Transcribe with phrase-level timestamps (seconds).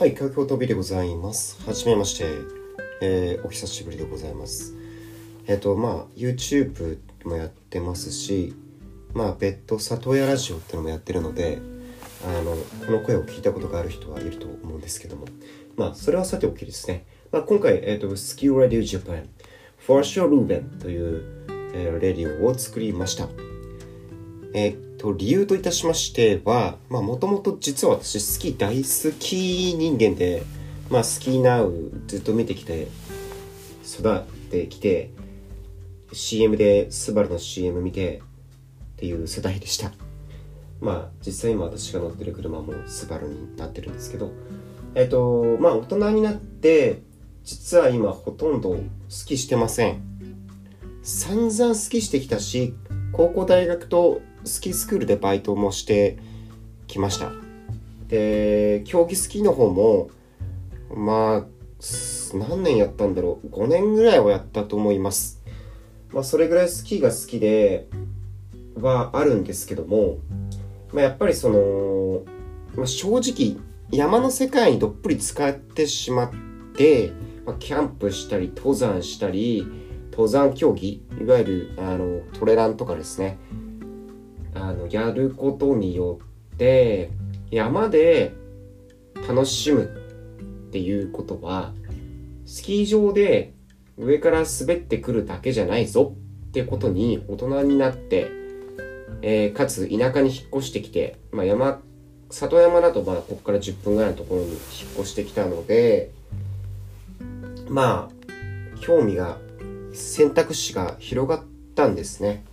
[0.00, 1.62] はい、東京飛びでございます。
[1.66, 2.24] はじめまして、
[3.02, 4.74] えーお久しぶりでございます。
[5.46, 6.96] えっ、と、まあ、YouTube
[7.26, 8.54] もやってますし、
[9.12, 11.60] まあ、別途里親ラジオってのもやってるので、
[12.26, 12.56] あの、
[12.86, 15.26] この声を聞いたことがある人はいると思うんですけども、
[15.76, 17.04] まあ、それはさておきですね。
[17.30, 19.26] まあ、今回、えっ、と、スキル Radio Japan
[19.76, 23.28] For Sure Ruben という、えーレディオを作りました。
[24.52, 30.42] えっと、理由といたしましては、まあ、もともと実は私、スキー大好き人間で、
[30.90, 31.72] まあ、スキーナウ
[32.06, 32.88] ずっと見てきて、
[33.84, 35.10] 育ってきて、
[36.12, 38.22] CM で、スバルの CM 見て、
[38.94, 39.92] っていう世代でした。
[40.80, 44.32] まあ、実際今私が乗ってる車もスバルになってるんですけど、
[44.94, 47.02] えっと、まあ、大人になって、
[47.44, 48.76] 実は今ほとんど
[49.08, 50.10] スキーしてません。
[51.02, 52.74] 散々スキーしてきたし
[53.12, 56.18] 高校大学とスキースクールでバイトもして
[56.86, 57.32] きました。
[58.08, 60.10] で競技スキーの方も
[60.94, 61.46] まあ
[62.34, 63.48] 何年やったんだろう。
[63.48, 65.42] 5年ぐらいはやったと思います。
[66.12, 67.88] まあそれぐらいスキーが好きで
[68.80, 70.18] はあるんですけども、
[70.92, 72.22] まあ、やっぱりその、
[72.76, 73.56] まあ、正直
[73.90, 76.30] 山の世界にどっぷり使ってしまっ
[76.76, 77.12] て、
[77.44, 79.66] まあ、キャンプしたり登山したり
[80.10, 83.38] 登山競技いわゆるあのトレランとかですね。
[84.54, 86.18] あのやることによ
[86.54, 87.10] って
[87.50, 88.32] 山で
[89.28, 89.84] 楽しむ
[90.68, 91.72] っていうことは
[92.46, 93.54] スキー場で
[93.96, 96.14] 上から滑ってくるだけじゃないぞ
[96.48, 98.30] ってことに大人になって、
[99.22, 101.80] えーかつ田舎に引っ越してきて、まあ、山
[102.30, 104.58] 里山だとまだここから10分ぐらいのところに引っ
[104.98, 106.10] 越してきたので
[107.68, 109.38] まあ興味が
[109.92, 112.44] 選択肢が広がったんですね。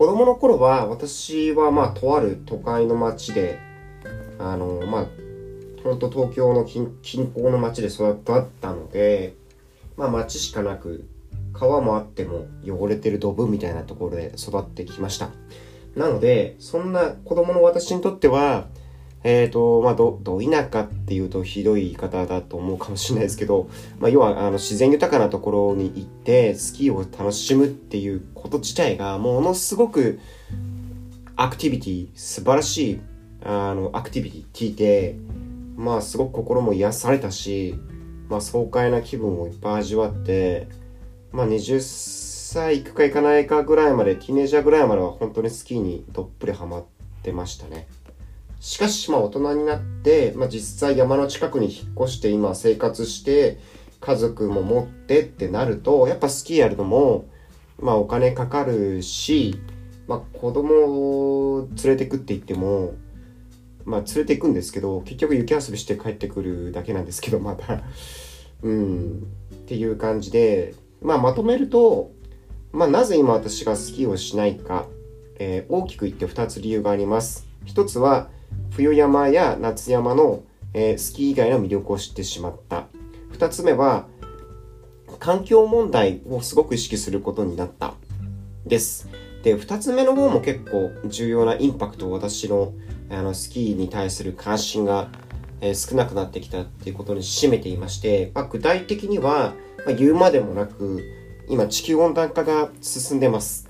[0.00, 3.58] 子供の頃は私はまあとある都会の町で
[4.38, 5.06] あのまあ
[5.84, 8.14] 本当東京の近近郊の町で育っ
[8.62, 9.34] たので
[9.98, 11.04] まあ町しかなく
[11.52, 15.28] 川もあっても汚れてるドブみたいなところで育ってきました。
[15.94, 18.68] なのでそんな子供の私にとっては
[19.22, 30.20] えーとまあ、どど田舎っていうとひどい言い方だと思うかもしれないですけど、まあ、要はあの自然豊かなところに行ってスキーを楽しむっていうこと自体がものすごく
[31.36, 33.00] アクティビティ素晴らしい
[33.44, 35.16] あのアクティビティで
[35.76, 37.74] まあすごく心も癒されたし、
[38.28, 40.68] まあ、爽快な気分をいっぱい味わって、
[41.32, 46.84] まあ、20歳いくかいかないかぐらいまでティーネイジャーぐらいまでは本当にスキーにどっぷりハマっ
[47.22, 47.86] てましたね。
[48.60, 53.58] しかし、まあ大人になって、まあ実際山の近くに引っ越して今生活して、
[54.00, 57.28] 家族も持ってってなると、やっぱスキーやるのも、
[57.78, 59.58] まあお金かかるし、
[60.06, 62.94] まあ子供を連れてくって言っても、
[63.86, 67.82] まあ連れて行くんですけど、結局雪遊びして帰ってくるだけなんですけど、 まだ、
[68.62, 72.12] うん、っていう感じで、まあまとめると、
[72.72, 74.86] まあなぜ今私がスキーをしないか、
[75.38, 77.48] えー大きく言って2つ理由があります。
[77.64, 78.28] 一つは、
[78.80, 80.42] 冬山や夏山の、
[80.72, 82.86] えースキー以外の魅力を知ってしまった。
[83.30, 84.06] 二つ目は、
[85.18, 87.92] 環境問題をすごく意識することになった。
[88.64, 89.06] です。
[89.42, 92.72] で、二つ目の方も結構重要なインパクトを私の
[93.10, 95.10] あのスキーに対する関心が、
[95.60, 99.52] えー少なくなってきたっていうことに占めていまして、まあ、具体的には、
[99.84, 101.04] まあ、言うまでもなく、
[101.50, 103.68] 今地球温暖化が進んでます。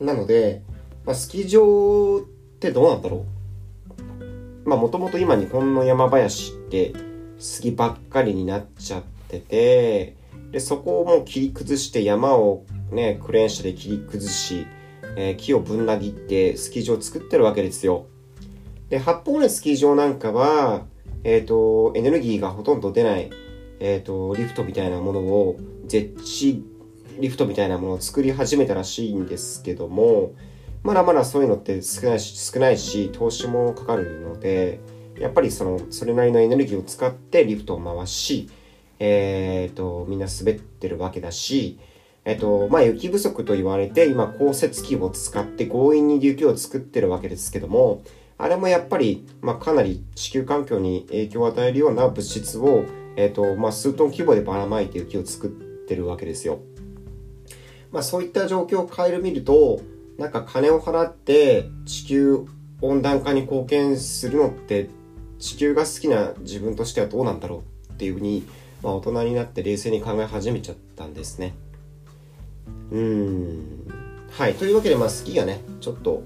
[0.00, 0.62] なので、
[1.04, 3.37] まあ、スキー場ってどうなんだろう？
[4.68, 6.92] まあもともと今日本の山林って
[7.38, 10.14] 杉ばっかりになっちゃってて、
[10.50, 14.66] で、そこをもう切り崩して山をね、クレーン車で切り崩し、
[15.16, 18.08] えー木をぶん殴ってスキー場を作ってるわけですよ。
[18.90, 20.84] で、八方根スキー場なんかは、
[21.24, 23.30] えっ、と、エネルギーがほとんど出ない、
[23.80, 25.56] えっ、と、リフトみたいなものを、
[25.86, 26.62] ゼッチ
[27.18, 30.32] リフトみたいなものを作り始めたらしいんですけども、
[30.82, 34.80] まだまだそういうのって少ないし、少ないし、投資もかかるので、
[35.18, 38.48] やっぱりその、それなりのエネルギーを使ってリフトを回し、
[38.98, 41.78] えっ、と、みんな滑ってるわけだし、
[42.24, 48.02] えっ、と、まあ、雪不足と言われて、今、降雪機を使って強引に雪を作ってるわけですけども、
[48.36, 52.84] あれもやっぱり、まあ、かなり地球環境に影響を与えるような物質を、
[53.16, 56.60] えっ、と、まあ、数トン規模でばらまいて雪を作ってるわけですよ。
[57.90, 59.80] まあ、そういった状況を変える見ると、
[60.18, 62.46] なんか金を払って地球
[62.82, 64.90] 温暖化に貢献するのって
[65.38, 68.44] 地球が好きな自分としてはどうなんだろうっていうふうに、
[68.82, 71.54] まあ、大人になって冷静に考え始めちゃったんですね。
[72.90, 73.86] うーん。
[74.30, 74.54] はい。
[74.54, 76.24] というわけで、まあ、スキーがね、ちょっと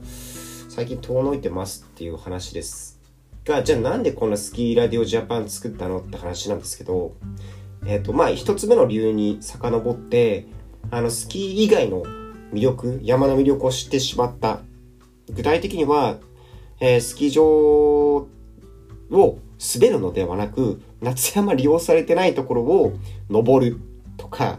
[0.68, 2.98] 最近遠のいてますっていう話です。
[3.44, 7.14] が、じゃあなんでこんなスキーラディオジャパン作ったのって話なんですけど、
[7.84, 10.46] えっ、ー、と、まあ、一つ目の理由に遡って、
[10.90, 12.04] あの、スキー以外の
[12.52, 14.60] 魅力、山の魅力を知ってしまった。
[15.30, 16.18] 具体的には、
[16.80, 18.28] えー、スキー場を
[19.74, 22.92] 滑るのではなく、夏山利用されてないところを
[23.30, 23.78] 登る
[24.16, 24.58] とか、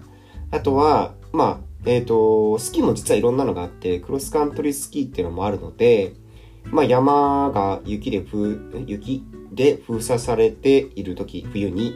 [0.51, 6.13] あとは、まあ、えっ、ー、と、スキーも実はいろんなのがあって、クロスカントリースキーっていうのもあるので、
[6.65, 11.95] まあ山が雪でふ、雪で封鎖されている時、冬に、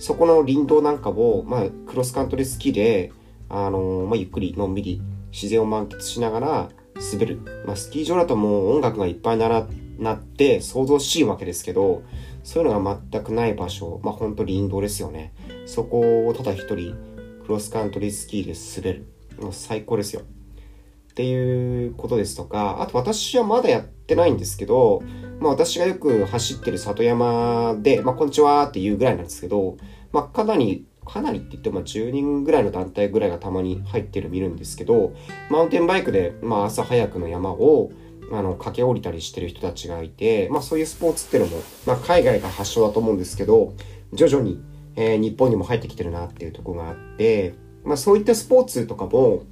[0.00, 3.12] そこの林道なんかを、まあ、クロスカントリースキーで、
[3.48, 6.68] あのー、まあ、ゆっくりのんびり自然を満喫しながら
[7.12, 7.40] 滑る。
[7.66, 9.66] まあ、スキー場だともう音楽がいっぱいなら
[9.98, 12.02] なって想像しいわけですけど、
[12.42, 15.32] そういうのが全くない場所、まあ、ほんと林道ですよね。
[15.66, 16.94] そこをただ一人、
[17.42, 19.06] クロスカントリースキーで滑る。
[19.40, 20.22] もう最高ですよ。
[20.22, 25.02] っていうことですとか、あと私はまだやってないんですけど、
[25.40, 29.76] まあ私がよく走ってる里山で、まあこんにちはっていうぐらいなんですけど、
[30.12, 35.14] まあかなり、かなりって言っても10人ぐらいの団体ぐらいがたまに入ってる見るんですけど、
[35.50, 37.90] マウンテンバイクで、まあ朝早くの山を、
[38.32, 43.74] あの、駆け下りたりしてる人たちがいて、まあそういうスポーツっていうのも、まあ海外が発祥だと思うんですけど、
[44.12, 44.62] 徐々に、
[44.96, 47.54] えー、日本にも入ってきてるなっていうとこがあって、
[47.84, 49.44] まあそういったスポーツとかも、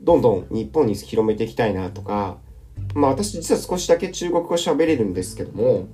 [0.00, 2.38] どんどん日本に広めていきたいなとか、
[2.94, 5.88] まあ私実は少しだけ中国語喋れるんですけども、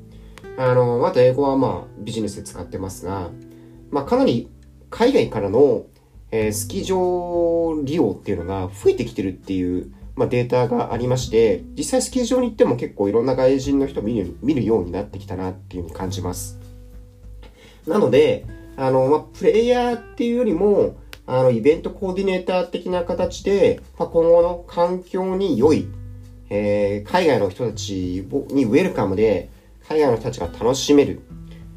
[0.59, 3.31] あの、あと英語はまあビジネスで使ってますが、
[3.91, 4.49] まあかなり
[4.93, 5.87] 海外からの、
[6.31, 16.59] えー、スキー場利用っていうのが増えてきてるっていう、まあ、データがありまして、実際スキー場に行っても結構いろんな外人の人見る見るようになってきたなっていうふうに感じます。
[17.87, 18.45] なので、
[18.77, 20.97] あの、まあ、プレイヤーっていうよりも、
[21.27, 25.87] あの、イベントコーディネーター的な形で、まあ、今後の環境に良い、
[26.51, 29.49] えー、海外の人たちにウェルカムで、
[29.89, 31.21] 海外の人たちが楽しめる。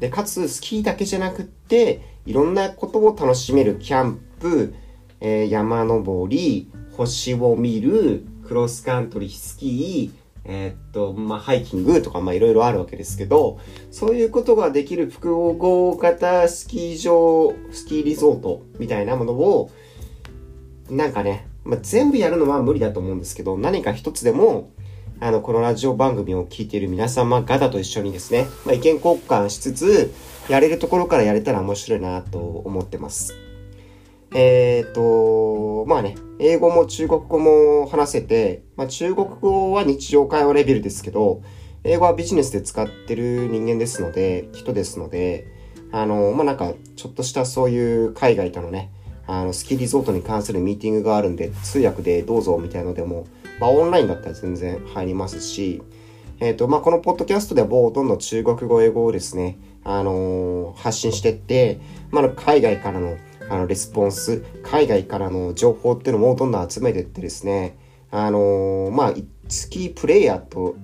[0.00, 4.74] で、かつ、スキーだけじゃなくって、いろんなことを楽しめるキャンプ、
[5.20, 13.58] えー、山登り、星を見る、クロスカントリースキー、えー、っと、まあ、ハイキングとか、ま、いろいろあるわけですけど、
[13.90, 19.70] そういうことができる複合型スキー場、スキーリゾートみたいなものを、
[20.90, 24.70] なんかね、まあ、全部やるのは無理だと思うんですけど、何か一つでも、
[25.18, 30.12] あの、このラジオ番組を聞いている皆様方と一緒にですね、まあ、意見交換しつつ、
[30.50, 33.34] やれるところからやれたら面白いなと思ってます。
[34.34, 41.40] えっ、ー、と、まあね、英語も中国語も話せて、まあ中国語は日常会話レベルですけど、
[41.82, 45.46] 英語はビジネスで使ってる人間ですので、人ですので、
[45.92, 48.90] あの、まあなんか、ちょっとしたそういう海外とのね、
[49.26, 53.26] あの、スキーリゾートに関するミーティングがあるんで、通訳でどうぞみたいのでも、
[53.60, 55.82] まあオンラインだったら全然入りますし、
[56.40, 61.80] えっ、ー、と、まあこのポッドキャストではほとんどん中国語、英語をですね、あのー、発信していって、
[62.10, 63.16] まあ海外からの
[63.48, 67.78] あの、レスポンス、海外からの情報っていうのもどんどん集めていってですね、
[68.10, 69.14] あのー、まあ、
[69.48, 70.76] スキープレイヤーと、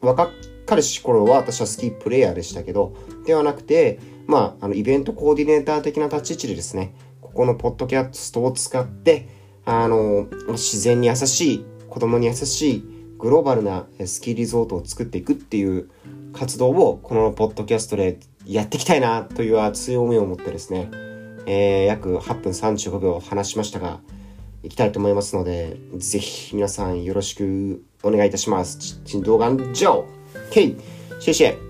[0.00, 0.30] 若
[0.66, 2.94] かりし頃は私はスキープレイヤーでしたけど、
[3.26, 9.28] ではなくて、まあ、あの、イベントコーディネーター的な立ち位置でですね、ここのポッドキャストを使って、
[9.66, 12.84] あのー、自然に優しい、子供に優しい、
[13.18, 15.90] グローバルなスキーリゾートを作っていくっていう
[16.32, 20.88] 活動をこのポッドキャストでやっていきたいなという熱い思いを持ってですね、
[21.46, 24.00] えー、約8分35秒話しましたが、
[24.62, 29.00] いきたいと思いますので、ぜひ皆さんよろしくお願いいたします。
[29.04, 30.04] 请多关照。
[30.50, 30.76] K，
[31.18, 31.69] 谢谢。